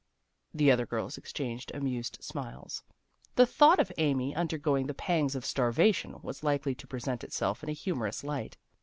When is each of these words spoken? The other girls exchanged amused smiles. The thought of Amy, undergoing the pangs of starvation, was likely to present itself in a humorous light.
The 0.51 0.71
other 0.71 0.87
girls 0.87 1.15
exchanged 1.15 1.69
amused 1.75 2.23
smiles. 2.23 2.81
The 3.35 3.45
thought 3.45 3.79
of 3.79 3.91
Amy, 3.99 4.35
undergoing 4.35 4.87
the 4.87 4.95
pangs 4.95 5.35
of 5.35 5.45
starvation, 5.45 6.15
was 6.23 6.41
likely 6.41 6.73
to 6.73 6.87
present 6.87 7.23
itself 7.23 7.61
in 7.61 7.69
a 7.69 7.73
humorous 7.73 8.23
light. 8.23 8.57